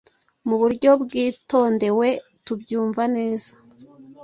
[0.47, 2.07] muburyo bwitondewe
[2.45, 3.51] tubyumva neza